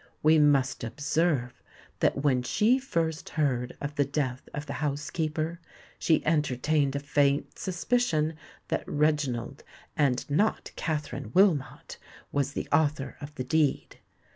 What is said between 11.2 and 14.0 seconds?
Wilmot, was the author of the deed.